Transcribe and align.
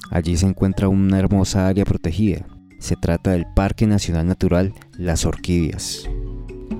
Allí 0.09 0.35
se 0.35 0.47
encuentra 0.47 0.89
una 0.89 1.19
hermosa 1.19 1.67
área 1.67 1.85
protegida, 1.85 2.47
se 2.79 2.95
trata 2.95 3.31
del 3.31 3.45
Parque 3.55 3.85
Nacional 3.85 4.25
Natural 4.25 4.73
Las 4.97 5.25
Orquídeas, 5.25 6.09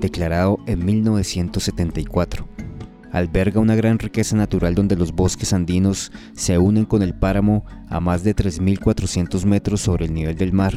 declarado 0.00 0.58
en 0.66 0.84
1974. 0.84 2.48
Alberga 3.12 3.60
una 3.60 3.76
gran 3.76 4.00
riqueza 4.00 4.34
natural 4.34 4.74
donde 4.74 4.96
los 4.96 5.12
bosques 5.12 5.52
andinos 5.52 6.10
se 6.34 6.58
unen 6.58 6.84
con 6.84 7.02
el 7.02 7.14
páramo 7.14 7.64
a 7.88 8.00
más 8.00 8.24
de 8.24 8.34
3.400 8.34 9.44
metros 9.44 9.82
sobre 9.82 10.06
el 10.06 10.14
nivel 10.14 10.36
del 10.36 10.52
mar. 10.52 10.76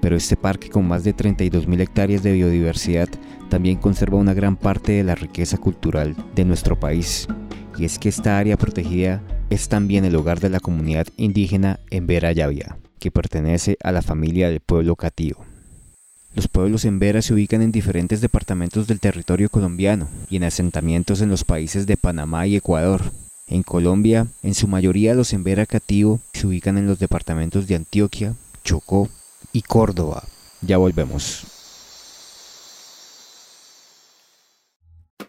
Pero 0.00 0.16
este 0.16 0.36
parque 0.36 0.68
con 0.68 0.86
más 0.86 1.04
de 1.04 1.14
32.000 1.14 1.80
hectáreas 1.80 2.22
de 2.22 2.32
biodiversidad 2.32 3.08
también 3.48 3.78
conserva 3.78 4.18
una 4.18 4.34
gran 4.34 4.56
parte 4.56 4.92
de 4.92 5.04
la 5.04 5.14
riqueza 5.14 5.58
cultural 5.58 6.14
de 6.34 6.44
nuestro 6.44 6.78
país. 6.78 7.26
Y 7.78 7.84
es 7.84 7.98
que 7.98 8.08
esta 8.08 8.38
área 8.38 8.56
protegida 8.56 9.22
es 9.50 9.68
también 9.68 10.04
el 10.04 10.16
hogar 10.16 10.40
de 10.40 10.50
la 10.50 10.60
comunidad 10.60 11.06
indígena 11.16 11.80
en 11.90 12.06
Vera 12.06 12.32
Yavia 12.32 12.76
que 12.98 13.10
pertenece 13.10 13.78
a 13.82 13.92
la 13.92 14.02
familia 14.02 14.48
del 14.48 14.60
pueblo 14.60 14.96
catío. 14.96 15.36
Los 16.34 16.48
pueblos 16.48 16.84
en 16.84 16.98
Vera 16.98 17.22
se 17.22 17.34
ubican 17.34 17.62
en 17.62 17.72
diferentes 17.72 18.20
departamentos 18.20 18.86
del 18.86 19.00
territorio 19.00 19.48
colombiano 19.48 20.08
y 20.28 20.36
en 20.36 20.44
asentamientos 20.44 21.20
en 21.20 21.30
los 21.30 21.44
países 21.44 21.86
de 21.86 21.96
Panamá 21.96 22.46
y 22.46 22.56
Ecuador. 22.56 23.12
En 23.46 23.62
Colombia, 23.62 24.26
en 24.42 24.54
su 24.54 24.68
mayoría 24.68 25.14
los 25.14 25.32
Embera 25.32 25.64
Cativo 25.64 26.20
se 26.32 26.46
ubican 26.46 26.76
en 26.76 26.86
los 26.86 26.98
departamentos 26.98 27.66
de 27.66 27.76
Antioquia, 27.76 28.34
Chocó 28.62 29.08
y 29.58 29.62
Córdoba. 29.62 30.22
Ya 30.60 30.78
volvemos. 30.78 31.42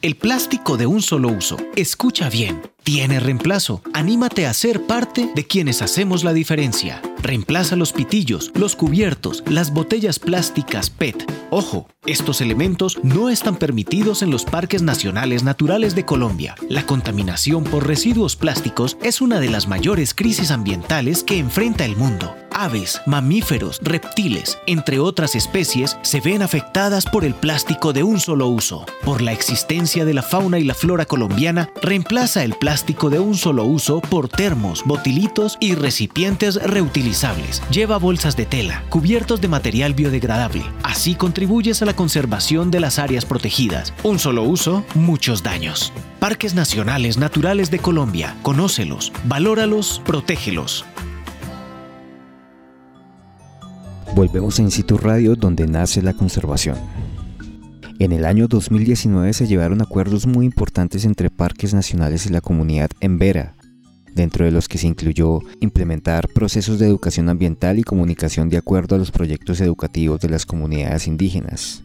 El 0.03 0.15
plástico 0.15 0.77
de 0.77 0.85
un 0.85 1.01
solo 1.01 1.29
uso. 1.29 1.57
Escucha 1.75 2.29
bien. 2.29 2.61
Tiene 2.91 3.19
reemplazo. 3.19 3.83
Anímate 3.93 4.47
a 4.47 4.53
ser 4.55 4.87
parte 4.87 5.29
de 5.35 5.45
quienes 5.45 5.83
hacemos 5.83 6.23
la 6.23 6.33
diferencia. 6.33 7.03
Reemplaza 7.21 7.75
los 7.75 7.93
pitillos, 7.93 8.51
los 8.55 8.75
cubiertos, 8.75 9.43
las 9.45 9.71
botellas 9.71 10.17
plásticas 10.17 10.89
PET. 10.89 11.31
Ojo, 11.51 11.87
estos 12.07 12.41
elementos 12.41 12.97
no 13.03 13.29
están 13.29 13.57
permitidos 13.57 14.23
en 14.23 14.31
los 14.31 14.43
parques 14.43 14.81
nacionales 14.81 15.43
naturales 15.43 15.93
de 15.93 16.05
Colombia. 16.05 16.55
La 16.67 16.87
contaminación 16.87 17.63
por 17.63 17.85
residuos 17.85 18.35
plásticos 18.35 18.97
es 19.03 19.21
una 19.21 19.39
de 19.39 19.49
las 19.49 19.67
mayores 19.67 20.15
crisis 20.15 20.49
ambientales 20.49 21.23
que 21.23 21.37
enfrenta 21.37 21.85
el 21.85 21.95
mundo. 21.95 22.35
Aves, 22.51 22.99
mamíferos, 23.05 23.79
reptiles, 23.83 24.57
entre 24.65 24.99
otras 24.99 25.35
especies, 25.35 25.97
se 26.01 26.19
ven 26.19 26.41
afectadas 26.41 27.05
por 27.05 27.23
el 27.23 27.33
plástico 27.33 27.93
de 27.93 28.03
un 28.03 28.19
solo 28.19 28.47
uso. 28.47 28.85
Por 29.05 29.21
la 29.21 29.31
existencia 29.31 30.03
de 30.03 30.13
la 30.13 30.23
fauna 30.23 30.59
y 30.59 30.63
la 30.63 30.73
flora 30.73 31.05
colombiana, 31.05 31.69
reemplaza 31.81 32.43
el 32.43 32.55
plástico 32.55 32.78
de 33.09 33.19
un 33.19 33.35
solo 33.35 33.65
uso 33.65 34.01
por 34.01 34.27
termos, 34.27 34.83
botilitos 34.85 35.57
y 35.59 35.75
recipientes 35.75 36.55
reutilizables. 36.55 37.61
Lleva 37.71 37.97
bolsas 37.97 38.35
de 38.35 38.45
tela, 38.45 38.83
cubiertos 38.89 39.41
de 39.41 39.47
material 39.47 39.93
biodegradable. 39.93 40.63
Así 40.83 41.15
contribuyes 41.15 41.81
a 41.81 41.85
la 41.85 41.95
conservación 41.95 42.71
de 42.71 42.79
las 42.79 42.99
áreas 42.99 43.25
protegidas. 43.25 43.93
Un 44.03 44.19
solo 44.19 44.43
uso, 44.43 44.83
muchos 44.95 45.43
daños. 45.43 45.93
Parques 46.19 46.53
Nacionales 46.53 47.17
Naturales 47.17 47.71
de 47.71 47.79
Colombia. 47.79 48.35
Conócelos, 48.41 49.11
valóralos, 49.25 50.01
protégelos. 50.05 50.85
Volvemos 54.15 54.59
a 54.59 54.63
In 54.63 54.71
situ 54.71 54.97
Radio 54.97 55.35
donde 55.35 55.67
nace 55.67 56.01
la 56.01 56.13
conservación. 56.13 56.77
En 57.99 58.13
el 58.13 58.23
año 58.23 58.47
2019 58.47 59.33
se 59.33 59.45
llevaron 59.45 59.81
acuerdos 59.81 60.25
muy 60.25 60.45
importantes 60.45 61.03
entre 61.03 61.29
parques 61.29 61.73
nacionales 61.73 62.25
y 62.25 62.29
la 62.29 62.39
comunidad 62.39 62.89
en 63.01 63.19
Vera, 63.19 63.57
dentro 64.15 64.45
de 64.45 64.51
los 64.51 64.69
que 64.69 64.77
se 64.77 64.87
incluyó 64.87 65.41
implementar 65.59 66.29
procesos 66.29 66.79
de 66.79 66.87
educación 66.87 67.27
ambiental 67.27 67.77
y 67.77 67.83
comunicación 67.83 68.47
de 68.47 68.55
acuerdo 68.55 68.95
a 68.95 68.99
los 68.99 69.11
proyectos 69.11 69.59
educativos 69.59 70.21
de 70.21 70.29
las 70.29 70.45
comunidades 70.45 71.07
indígenas. 71.07 71.83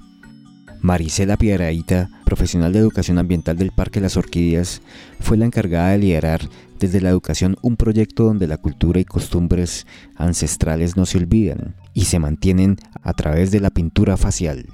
Marisela 0.81 1.37
Piedraíta, 1.37 2.09
profesional 2.25 2.73
de 2.73 2.79
educación 2.79 3.19
ambiental 3.19 3.57
del 3.57 3.73
Parque 3.73 4.01
Las 4.01 4.17
Orquídeas, 4.17 4.83
fue 5.19 5.37
la 5.37 5.47
encargada 5.47 5.91
de 5.91 5.99
liderar 5.99 6.49
desde 6.79 7.01
la 7.01 7.11
educación 7.11 7.57
un 7.61 7.77
proyecto 7.77 8.23
donde 8.23 8.47
la 8.47 8.59
cultura 8.59 9.01
y 9.01 9.05
costumbres 9.05 9.85
ancestrales 10.15 10.97
no 10.97 11.07
se 11.07 11.19
olvidan 11.19 11.75
y 11.93 12.05
se 12.05 12.21
mantienen 12.21 12.77
a 13.03 13.15
través 13.15 13.51
de 13.51 13.59
la 13.59 13.71
pintura 13.71 14.17
facial. 14.17 14.69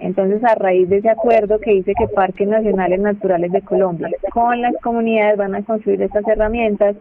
Entonces, 0.00 0.42
a 0.44 0.54
raíz 0.54 0.88
de 0.88 0.98
ese 0.98 1.10
acuerdo 1.10 1.58
que 1.58 1.72
dice 1.72 1.92
que 1.98 2.08
Parques 2.08 2.48
Nacionales 2.48 3.00
Naturales 3.00 3.52
de 3.52 3.60
Colombia 3.60 4.08
con 4.32 4.60
las 4.62 4.74
comunidades 4.82 5.36
van 5.36 5.54
a 5.54 5.62
construir 5.62 6.00
estas 6.02 6.26
herramientas, 6.26 6.96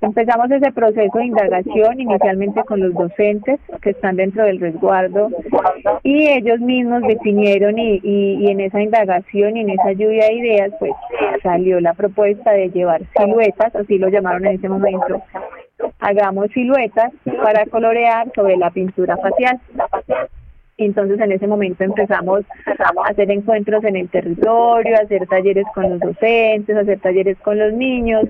empezamos 0.00 0.50
ese 0.50 0.70
proceso 0.72 1.18
de 1.18 1.26
indagación 1.26 2.00
inicialmente 2.00 2.62
con 2.64 2.80
los 2.80 2.92
docentes 2.94 3.58
que 3.80 3.90
están 3.90 4.16
dentro 4.16 4.44
del 4.44 4.60
resguardo 4.60 5.30
y 6.02 6.28
ellos 6.28 6.60
mismos 6.60 7.02
definieron 7.02 7.78
y, 7.78 8.50
en 8.50 8.60
esa 8.60 8.82
indagación 8.82 9.56
y 9.56 9.60
en 9.60 9.70
esa 9.70 9.92
lluvia 9.92 10.26
de 10.26 10.34
ideas, 10.34 10.72
pues 10.78 10.92
salió 11.42 11.80
la 11.80 11.94
propuesta 11.94 12.52
de 12.52 12.70
llevar 12.70 13.02
siluetas, 13.16 13.74
así 13.74 13.98
lo 13.98 14.08
llamaron 14.08 14.46
en 14.46 14.56
ese 14.56 14.68
momento, 14.68 15.22
hagamos 16.00 16.48
siluetas 16.52 17.12
para 17.42 17.64
colorear 17.66 18.30
sobre 18.34 18.56
la 18.56 18.70
pintura 18.70 19.16
facial. 19.16 19.60
Entonces 20.84 21.20
en 21.20 21.32
ese 21.32 21.46
momento 21.46 21.84
empezamos 21.84 22.44
a 22.78 23.10
hacer 23.10 23.30
encuentros 23.30 23.84
en 23.84 23.96
el 23.96 24.08
territorio, 24.08 24.96
a 24.96 25.00
hacer 25.00 25.26
talleres 25.26 25.66
con 25.74 25.90
los 25.90 26.00
docentes, 26.00 26.76
a 26.76 26.80
hacer 26.80 27.00
talleres 27.00 27.38
con 27.38 27.58
los 27.58 27.72
niños 27.72 28.24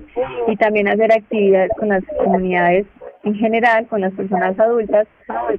y 0.47 0.55
también 0.57 0.87
hacer 0.87 1.11
actividades 1.11 1.71
con 1.77 1.89
las 1.89 2.03
comunidades 2.17 2.85
en 3.23 3.35
general 3.35 3.87
con 3.87 4.01
las 4.01 4.13
personas 4.13 4.59
adultas 4.59 5.07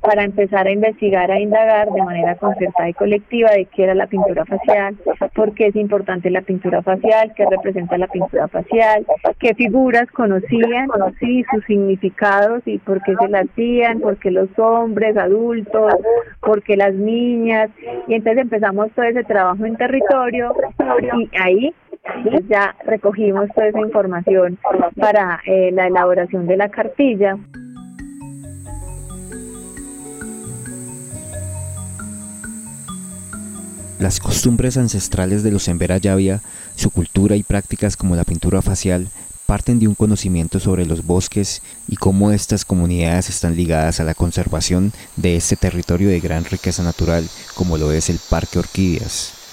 para 0.02 0.22
empezar 0.22 0.66
a 0.66 0.70
investigar, 0.70 1.30
a 1.30 1.40
indagar 1.40 1.90
de 1.90 2.02
manera 2.02 2.34
concertada 2.36 2.88
y 2.90 2.92
colectiva 2.92 3.50
de 3.50 3.64
qué 3.64 3.84
era 3.84 3.94
la 3.94 4.06
pintura 4.06 4.44
facial, 4.44 4.96
por 5.34 5.54
qué 5.54 5.68
es 5.68 5.76
importante 5.76 6.30
la 6.30 6.42
pintura 6.42 6.82
facial, 6.82 7.32
qué 7.34 7.46
representa 7.46 7.96
la 7.96 8.06
pintura 8.08 8.48
facial, 8.48 9.06
qué 9.38 9.54
figuras 9.54 10.10
conocían, 10.10 10.88
sí, 11.18 11.44
sus 11.50 11.64
significados 11.64 12.62
y 12.66 12.78
por 12.78 13.02
qué 13.02 13.14
se 13.16 13.28
las 13.28 13.46
hacían, 13.48 14.00
por 14.00 14.18
qué 14.18 14.30
los 14.30 14.48
hombres, 14.58 15.16
adultos, 15.16 15.94
por 16.40 16.62
qué 16.62 16.76
las 16.76 16.94
niñas. 16.94 17.70
Y 18.06 18.14
entonces 18.14 18.42
empezamos 18.42 18.90
todo 18.92 19.06
ese 19.06 19.24
trabajo 19.24 19.64
en 19.64 19.76
territorio 19.76 20.54
y 21.18 21.30
ahí 21.38 21.74
ya 22.48 22.74
recogimos 22.86 23.48
toda 23.54 23.68
esa 23.68 23.80
información 23.80 24.58
para 24.96 25.40
eh, 25.46 25.70
la 25.72 25.86
elaboración 25.86 26.46
de 26.46 26.56
la 26.56 26.68
cartilla. 26.68 27.36
Las 33.98 34.20
costumbres 34.20 34.76
ancestrales 34.76 35.42
de 35.42 35.50
los 35.50 35.66
Embera 35.68 35.96
Yavia, 35.96 36.40
su 36.74 36.90
cultura 36.90 37.36
y 37.36 37.42
prácticas 37.42 37.96
como 37.96 38.16
la 38.16 38.24
pintura 38.24 38.60
facial, 38.60 39.08
parten 39.46 39.78
de 39.78 39.88
un 39.88 39.94
conocimiento 39.94 40.58
sobre 40.58 40.84
los 40.84 41.06
bosques 41.06 41.62
y 41.88 41.96
cómo 41.96 42.30
estas 42.30 42.64
comunidades 42.64 43.28
están 43.28 43.56
ligadas 43.56 44.00
a 44.00 44.04
la 44.04 44.14
conservación 44.14 44.92
de 45.16 45.36
este 45.36 45.56
territorio 45.56 46.08
de 46.08 46.20
gran 46.20 46.44
riqueza 46.44 46.82
natural 46.82 47.24
como 47.54 47.78
lo 47.78 47.92
es 47.92 48.10
el 48.10 48.18
Parque 48.30 48.58
Orquídeas. 48.58 49.43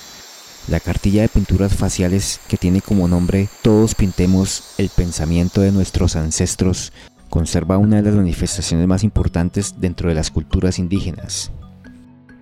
La 0.67 0.79
cartilla 0.79 1.23
de 1.23 1.29
pinturas 1.29 1.75
faciales 1.75 2.39
que 2.47 2.57
tiene 2.57 2.81
como 2.81 3.07
nombre 3.07 3.49
Todos 3.61 3.95
pintemos 3.95 4.75
el 4.77 4.89
pensamiento 4.89 5.61
de 5.61 5.71
nuestros 5.71 6.15
ancestros 6.15 6.93
conserva 7.29 7.77
una 7.77 7.95
de 7.95 8.03
las 8.03 8.13
manifestaciones 8.13 8.87
más 8.87 9.03
importantes 9.03 9.75
dentro 9.79 10.09
de 10.09 10.15
las 10.15 10.29
culturas 10.29 10.77
indígenas. 10.77 11.51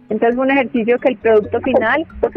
Entonces 0.10 0.36
fue 0.36 0.46
un 0.46 0.52
ejercicio 0.52 0.98
que 0.98 1.10
el 1.10 1.18
producto 1.18 1.62
final 1.62 2.06
pues, 2.20 2.34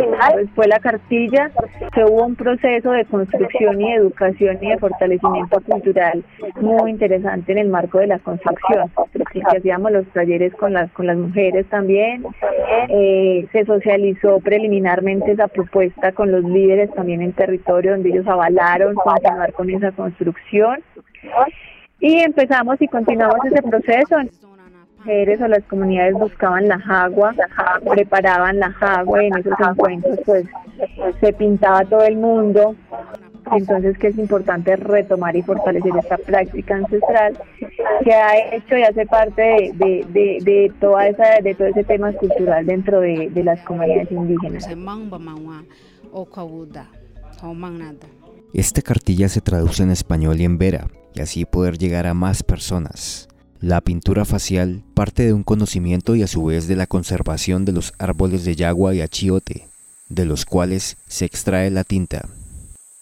fue 0.54 0.66
la 0.68 0.78
cartilla, 0.78 1.50
que 1.94 2.04
hubo 2.04 2.26
un 2.26 2.36
proceso 2.36 2.92
de 2.92 3.04
construcción 3.06 3.80
y 3.80 3.92
educación 3.92 4.58
y 4.60 4.68
de 4.68 4.78
fortalecimiento 4.78 5.60
cultural 5.62 6.22
muy 6.60 6.90
interesante 6.90 7.52
en 7.52 7.58
el 7.58 7.68
marco 7.68 7.98
de 7.98 8.08
la 8.08 8.18
construcción, 8.18 8.90
que 9.32 9.42
hacíamos 9.56 9.90
los 9.90 10.06
talleres 10.08 10.54
con 10.54 10.74
las 10.74 10.92
con 10.92 11.06
las 11.06 11.16
mujeres 11.16 11.66
también, 11.66 12.24
eh, 12.88 13.46
se 13.52 13.64
socializó 13.64 14.40
preliminarmente 14.40 15.32
esa 15.32 15.48
propuesta 15.48 16.12
con 16.12 16.30
los 16.30 16.44
líderes 16.44 16.92
también 16.94 17.22
en 17.22 17.32
territorio 17.32 17.92
donde 17.92 18.10
ellos 18.10 18.26
avalaron 18.26 18.94
continuar 18.94 19.52
con 19.52 19.70
esa 19.70 19.92
construcción. 19.92 20.82
Y 22.00 22.18
empezamos 22.18 22.82
y 22.82 22.88
continuamos 22.88 23.38
ese 23.44 23.62
proceso 23.62 24.16
mujeres 25.02 25.40
o 25.40 25.48
las 25.48 25.64
comunidades 25.64 26.14
buscaban 26.14 26.68
la 26.68 26.78
jagua, 26.78 27.34
preparaban 27.90 28.58
la 28.58 28.70
jagua 28.72 29.22
y 29.22 29.26
en 29.26 29.38
esos 29.38 29.54
encuentros 29.58 30.18
pues 30.24 30.46
se 31.20 31.32
pintaba 31.32 31.84
todo 31.84 32.04
el 32.04 32.16
mundo. 32.16 32.76
Entonces 33.50 33.98
que 33.98 34.08
es 34.08 34.18
importante 34.18 34.76
retomar 34.76 35.34
y 35.34 35.42
fortalecer 35.42 35.92
esta 35.98 36.16
práctica 36.16 36.76
ancestral 36.76 37.36
que 38.04 38.12
ha 38.14 38.54
hecho 38.54 38.76
y 38.76 38.84
hace 38.84 39.04
parte 39.06 39.72
de, 39.74 40.06
de, 40.08 40.38
de, 40.42 40.72
toda 40.80 41.08
esa, 41.08 41.40
de 41.42 41.54
todo 41.54 41.66
ese 41.66 41.82
tema 41.82 42.12
cultural 42.12 42.64
dentro 42.64 43.00
de, 43.00 43.30
de 43.30 43.42
las 43.42 43.60
comunidades 43.62 44.12
indígenas. 44.12 44.68
Esta 48.54 48.82
cartilla 48.82 49.28
se 49.28 49.40
traduce 49.40 49.82
en 49.82 49.90
español 49.90 50.40
y 50.40 50.44
en 50.44 50.58
vera, 50.58 50.86
y 51.12 51.20
así 51.20 51.44
poder 51.44 51.78
llegar 51.78 52.06
a 52.06 52.14
más 52.14 52.44
personas. 52.44 53.28
La 53.62 53.80
pintura 53.80 54.24
facial 54.24 54.82
parte 54.92 55.24
de 55.24 55.32
un 55.32 55.44
conocimiento 55.44 56.16
y 56.16 56.24
a 56.24 56.26
su 56.26 56.44
vez 56.44 56.66
de 56.66 56.74
la 56.74 56.88
conservación 56.88 57.64
de 57.64 57.70
los 57.70 57.94
árboles 57.96 58.44
de 58.44 58.56
yagua 58.56 58.92
y 58.92 59.00
achiote, 59.00 59.68
de 60.08 60.24
los 60.24 60.44
cuales 60.44 60.96
se 61.06 61.26
extrae 61.26 61.70
la 61.70 61.84
tinta. 61.84 62.22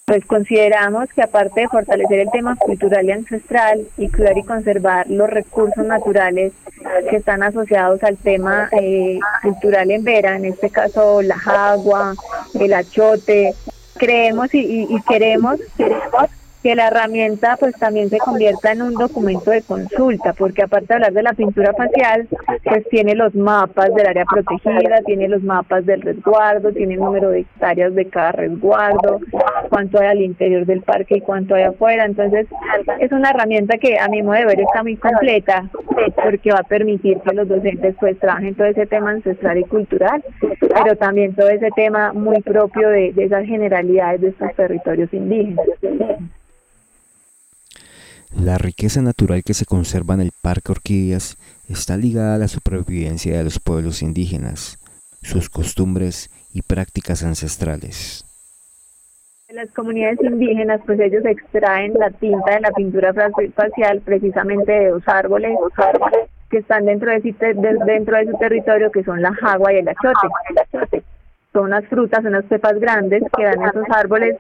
Pues 0.05 0.23
consideramos 0.27 1.09
que 1.15 1.23
aparte 1.23 1.63
de 1.63 1.69
fortalecer 1.69 2.19
el 2.19 2.31
tema 2.31 2.57
cultural 2.57 3.07
y 3.07 3.13
ancestral 3.13 3.81
y 3.97 4.11
cuidar 4.11 4.37
y 4.37 4.43
conservar 4.43 5.09
los 5.09 5.31
recursos 5.31 5.87
naturales 5.87 6.53
que 7.09 7.17
están 7.17 7.43
asociados 7.43 8.03
al 8.05 8.19
tema 8.19 8.69
eh, 8.79 9.19
cultural 9.43 9.91
en 9.91 10.05
Vera, 10.05 10.37
en 10.37 10.45
este 10.45 10.69
caso 10.69 11.23
la 11.23 11.39
jagua, 11.39 12.15
el 12.61 12.75
achote, 12.75 13.55
creemos 13.97 14.53
y, 14.53 14.83
y 14.91 15.01
queremos, 15.09 15.59
queremos 15.79 16.29
que 16.63 16.75
la 16.75 16.89
herramienta 16.89 17.57
pues 17.59 17.75
también 17.79 18.11
se 18.11 18.19
convierta 18.19 18.73
en 18.73 18.83
un 18.83 18.95
documento 18.95 19.51
de 19.51 19.63
consulta, 19.63 20.33
porque 20.35 20.63
aparte 20.63 20.87
de 20.89 20.95
hablar 20.95 21.13
de 21.13 21.23
la 21.23 21.33
pintura 21.33 21.73
facial, 21.73 22.29
pues 22.65 22.89
tiene 22.89 23.15
los 23.15 23.35
mapas 23.35 23.95
del 23.95 24.07
área 24.07 24.25
protegida, 24.25 25.01
tiene 25.07 25.29
los 25.29 25.43
mapas 25.43 25.87
del 25.87 26.03
resguardo, 26.03 26.73
tiene 26.73 26.95
el 26.95 27.01
número 27.01 27.31
de 27.31 27.41
hectáreas 27.41 27.95
de 27.95 28.07
cada 28.07 28.33
resguardo, 28.33 29.21
cuánto 29.69 29.99
hay 30.01 30.09
al 30.09 30.23
interior 30.23 30.67
del 30.67 30.83
parque 30.83 31.17
y 31.17 31.21
cuánto 31.21 31.55
hay 31.55 31.63
afuera. 31.63 32.05
Entonces, 32.05 32.47
es 32.99 33.13
una 33.13 33.31
herramienta 33.31 33.79
que 33.79 33.99
a 33.99 34.09
mi 34.09 34.23
modo 34.23 34.37
de 34.37 34.47
ver 34.47 34.61
está 34.61 34.83
muy 34.83 34.97
completa, 34.97 35.71
porque 36.23 36.53
va 36.53 36.59
a 36.59 36.65
permitir 36.65 37.19
que 37.21 37.35
los 37.35 37.49
docentes 37.49 37.95
pues 37.99 38.19
trabajen 38.19 38.55
todo 38.55 38.67
ese 38.67 38.87
tema 38.87 39.11
ancestral 39.11 39.59
y 39.59 39.65
cultural, 39.65 40.23
pero 40.61 40.97
también 40.97 41.35
todo 41.35 41.49
ese 41.49 41.71
tema 41.75 42.13
muy 42.13 42.41
propio 42.43 42.89
de, 42.91 43.13
de 43.13 43.25
esas 43.25 43.47
generalidades 43.47 44.21
de 44.21 44.29
estos 44.29 44.55
territorios 44.55 45.13
indígenas. 45.13 45.67
La 48.37 48.59
riqueza 48.59 49.03
natural 49.03 49.43
que 49.45 49.55
se 49.55 49.67
conserva 49.67 50.15
en 50.15 50.21
el 50.21 50.33
Parque 50.41 50.73
Orquídeas 50.73 51.37
está 51.69 51.97
ligada 51.97 52.37
a 52.37 52.39
la 52.39 52.49
supervivencia 52.49 53.37
de 53.37 53.45
los 53.45 53.59
pueblos 53.59 54.03
indígenas, 54.03 54.79
sus 55.23 55.51
costumbres 55.51 56.31
y 56.55 56.63
prácticas 56.63 57.25
ancestrales. 57.25 58.25
Las 59.49 59.71
comunidades 59.73 60.21
indígenas, 60.23 60.81
pues 60.87 61.01
ellos 61.01 61.25
extraen 61.25 61.93
la 61.95 62.11
tinta 62.11 62.55
de 62.55 62.61
la 62.61 62.71
pintura 62.71 63.13
facial 63.13 64.01
precisamente 64.05 64.71
de 64.71 64.89
dos 64.91 65.03
árboles, 65.09 65.59
que 66.51 66.59
están 66.59 66.87
dentro 66.87 67.11
de, 67.11 67.21
dentro 67.85 68.17
de 68.17 68.27
su 68.31 68.39
territorio, 68.39 68.93
que 68.93 69.03
son 69.03 69.21
la 69.23 69.35
jagua 69.35 69.73
y 69.73 69.79
el 69.79 69.89
achote 69.89 71.03
son 71.53 71.65
unas 71.65 71.85
frutas, 71.87 72.25
unas 72.25 72.45
pepas 72.45 72.79
grandes 72.79 73.23
que 73.37 73.45
dan 73.45 73.63
esos 73.63 73.85
árboles, 73.91 74.37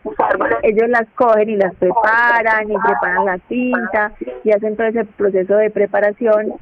ellos 0.62 0.88
las 0.88 1.08
cogen 1.16 1.50
y 1.50 1.56
las 1.56 1.74
preparan 1.74 2.70
y 2.70 2.74
preparan 2.74 3.24
la 3.24 3.38
tinta 3.38 4.12
y 4.44 4.50
hacen 4.52 4.76
todo 4.76 4.86
ese 4.86 5.04
proceso 5.04 5.56
de 5.56 5.70
preparación 5.70 6.52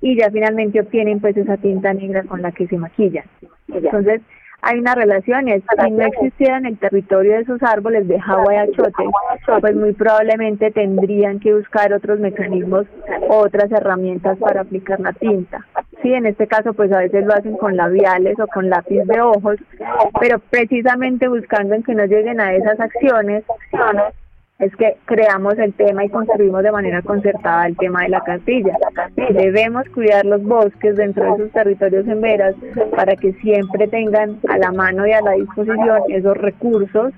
y 0.00 0.18
ya 0.18 0.30
finalmente 0.30 0.80
obtienen 0.80 1.20
pues 1.20 1.36
esa 1.36 1.56
tinta 1.56 1.94
negra 1.94 2.24
con 2.24 2.42
la 2.42 2.50
que 2.50 2.66
se 2.66 2.76
maquillan. 2.76 3.24
Entonces, 3.68 4.22
hay 4.66 4.80
una 4.80 4.96
relación, 4.96 5.48
es 5.48 5.62
si 5.84 5.90
no 5.92 6.04
existieran 6.04 6.66
el 6.66 6.76
territorio 6.76 7.34
de 7.34 7.42
esos 7.42 7.62
árboles 7.62 8.08
de 8.08 8.20
Hawái 8.20 8.56
achote, 8.56 9.04
pues 9.60 9.76
muy 9.76 9.92
probablemente 9.92 10.72
tendrían 10.72 11.38
que 11.38 11.54
buscar 11.54 11.92
otros 11.92 12.18
mecanismos, 12.18 12.84
otras 13.28 13.70
herramientas 13.70 14.36
para 14.38 14.62
aplicar 14.62 14.98
la 14.98 15.12
tinta. 15.12 15.64
Sí, 16.02 16.12
en 16.12 16.26
este 16.26 16.48
caso 16.48 16.74
pues 16.74 16.92
a 16.92 16.98
veces 16.98 17.24
lo 17.24 17.34
hacen 17.34 17.56
con 17.56 17.76
labiales 17.76 18.40
o 18.40 18.46
con 18.48 18.68
lápiz 18.68 19.04
de 19.04 19.20
ojos, 19.20 19.56
pero 20.20 20.40
precisamente 20.50 21.28
buscando 21.28 21.76
en 21.76 21.84
que 21.84 21.94
no 21.94 22.04
lleguen 22.04 22.40
a 22.40 22.52
esas 22.52 22.80
acciones, 22.80 23.44
es 24.58 24.74
que 24.76 24.96
creamos 25.04 25.58
el 25.58 25.74
tema 25.74 26.04
y 26.04 26.08
construimos 26.08 26.62
de 26.62 26.72
manera 26.72 27.02
concertada 27.02 27.66
el 27.66 27.76
tema 27.76 28.02
de 28.02 28.08
la 28.08 28.20
cartilla. 28.22 28.74
Debemos 29.16 29.86
cuidar 29.90 30.24
los 30.24 30.42
bosques 30.42 30.96
dentro 30.96 31.24
de 31.24 31.30
esos 31.34 31.52
territorios 31.52 32.06
en 32.08 32.20
veras 32.22 32.54
para 32.94 33.16
que 33.16 33.34
siempre 33.34 33.86
tengan 33.88 34.38
a 34.48 34.56
la 34.56 34.72
mano 34.72 35.06
y 35.06 35.12
a 35.12 35.20
la 35.20 35.32
disposición 35.32 36.00
esos 36.08 36.36
recursos 36.38 37.12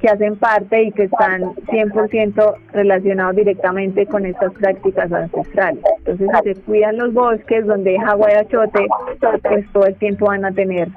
que 0.00 0.08
hacen 0.08 0.36
parte 0.36 0.82
y 0.82 0.92
que 0.92 1.04
están 1.04 1.54
100% 1.54 2.54
relacionados 2.72 3.36
directamente 3.36 4.06
con 4.06 4.26
estas 4.26 4.52
prácticas 4.52 5.10
ancestrales. 5.10 5.82
Entonces, 5.98 6.28
si 6.44 6.54
se 6.54 6.60
cuidan 6.62 6.98
los 6.98 7.14
bosques 7.14 7.66
donde 7.66 7.90
hay 7.90 7.96
agua 8.06 8.28
achote, 8.38 8.86
pues 9.42 9.66
todo 9.72 9.86
el 9.86 9.94
tiempo 9.96 10.26
van 10.26 10.44
a 10.44 10.52
tener 10.52 10.88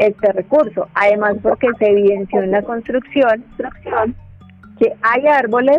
este 0.00 0.32
recurso. 0.32 0.88
Además, 0.94 1.36
porque 1.42 1.68
se 1.78 1.90
evidenció 1.90 2.42
en 2.42 2.50
la 2.50 2.62
construcción 2.62 3.44
que 4.82 4.92
hay 5.02 5.28
árboles, 5.28 5.78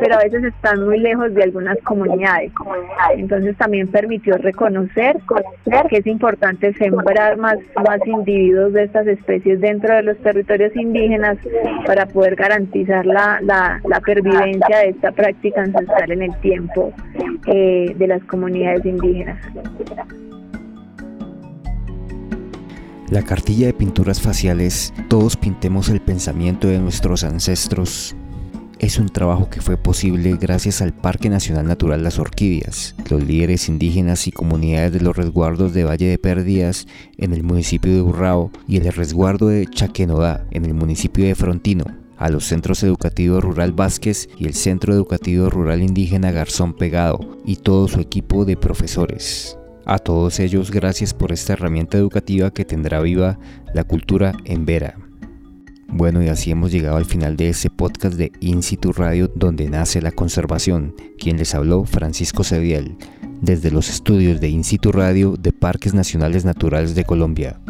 pero 0.00 0.16
a 0.16 0.24
veces 0.24 0.42
están 0.42 0.84
muy 0.84 0.98
lejos 0.98 1.32
de 1.34 1.44
algunas 1.44 1.78
comunidades. 1.84 2.50
Entonces 3.14 3.56
también 3.56 3.86
permitió 3.86 4.36
reconocer 4.38 5.18
que 5.88 5.98
es 5.98 6.06
importante 6.08 6.72
sembrar 6.74 7.36
más, 7.36 7.58
más 7.76 8.04
individuos 8.04 8.72
de 8.72 8.84
estas 8.84 9.06
especies 9.06 9.60
dentro 9.60 9.94
de 9.94 10.02
los 10.02 10.18
territorios 10.18 10.74
indígenas 10.74 11.38
para 11.86 12.06
poder 12.06 12.34
garantizar 12.34 13.06
la, 13.06 13.38
la, 13.40 13.80
la 13.88 14.00
pervivencia 14.00 14.78
de 14.78 14.88
esta 14.88 15.12
práctica 15.12 15.62
ancestral 15.62 16.10
en 16.10 16.22
el 16.22 16.36
tiempo 16.40 16.92
eh, 17.46 17.94
de 17.96 18.06
las 18.08 18.22
comunidades 18.24 18.84
indígenas. 18.84 19.38
La 23.10 23.22
cartilla 23.22 23.66
de 23.66 23.74
pinturas 23.74 24.20
faciales, 24.20 24.92
todos 25.08 25.36
pintemos 25.36 25.88
el 25.88 26.00
pensamiento 26.00 26.68
de 26.68 26.78
nuestros 26.78 27.24
ancestros, 27.24 28.16
es 28.80 28.98
un 28.98 29.10
trabajo 29.10 29.50
que 29.50 29.60
fue 29.60 29.76
posible 29.76 30.38
gracias 30.40 30.80
al 30.80 30.94
Parque 30.94 31.28
Nacional 31.28 31.66
Natural 31.66 32.02
Las 32.02 32.18
Orquídeas, 32.18 32.94
los 33.10 33.22
líderes 33.22 33.68
indígenas 33.68 34.26
y 34.26 34.32
comunidades 34.32 34.92
de 34.94 35.00
los 35.00 35.14
resguardos 35.14 35.74
de 35.74 35.84
Valle 35.84 36.06
de 36.06 36.18
Pérdidas 36.18 36.86
en 37.18 37.34
el 37.34 37.42
municipio 37.42 37.92
de 37.92 38.00
Urrao 38.00 38.50
y 38.66 38.78
el 38.78 38.90
resguardo 38.90 39.48
de 39.48 39.66
Chaquenodá 39.66 40.46
en 40.50 40.64
el 40.64 40.72
municipio 40.72 41.26
de 41.26 41.34
Frontino, 41.34 41.84
a 42.16 42.30
los 42.30 42.46
centros 42.46 42.82
educativos 42.82 43.44
rural 43.44 43.72
Vázquez 43.72 44.30
y 44.38 44.46
el 44.46 44.54
Centro 44.54 44.94
Educativo 44.94 45.50
Rural 45.50 45.82
Indígena 45.82 46.30
Garzón 46.30 46.72
Pegado 46.72 47.38
y 47.44 47.56
todo 47.56 47.86
su 47.86 48.00
equipo 48.00 48.46
de 48.46 48.56
profesores. 48.56 49.58
A 49.84 49.98
todos 49.98 50.40
ellos 50.40 50.70
gracias 50.70 51.12
por 51.12 51.32
esta 51.32 51.52
herramienta 51.52 51.98
educativa 51.98 52.50
que 52.50 52.64
tendrá 52.64 53.00
viva 53.00 53.38
la 53.74 53.84
cultura 53.84 54.32
en 54.46 54.64
Vera. 54.64 55.09
Bueno, 55.92 56.22
y 56.22 56.28
así 56.28 56.52
hemos 56.52 56.70
llegado 56.70 56.96
al 56.96 57.04
final 57.04 57.36
de 57.36 57.48
este 57.48 57.68
podcast 57.68 58.14
de 58.14 58.30
In 58.40 58.62
Situ 58.62 58.92
Radio, 58.92 59.28
donde 59.34 59.68
nace 59.68 60.00
la 60.00 60.12
conservación. 60.12 60.94
Quien 61.18 61.36
les 61.36 61.54
habló, 61.54 61.84
Francisco 61.84 62.44
Cediel, 62.44 62.96
desde 63.40 63.72
los 63.72 63.88
estudios 63.88 64.40
de 64.40 64.48
In 64.48 64.62
Situ 64.62 64.92
Radio 64.92 65.36
de 65.36 65.52
Parques 65.52 65.92
Nacionales 65.92 66.44
Naturales 66.44 66.94
de 66.94 67.04
Colombia. 67.04 67.60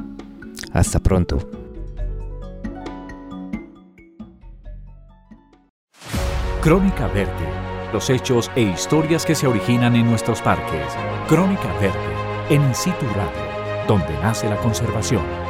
Hasta 0.72 1.00
pronto. 1.00 1.50
Crónica 6.60 7.06
Verde. 7.08 7.32
Los 7.92 8.10
hechos 8.10 8.50
e 8.54 8.60
historias 8.60 9.24
que 9.24 9.34
se 9.34 9.46
originan 9.46 9.96
en 9.96 10.04
nuestros 10.04 10.42
parques. 10.42 10.86
Crónica 11.26 11.72
Verde. 11.80 11.98
En 12.50 12.62
In 12.62 12.74
Situ 12.74 13.06
Radio, 13.16 13.86
donde 13.88 14.12
nace 14.22 14.46
la 14.48 14.56
conservación. 14.56 15.49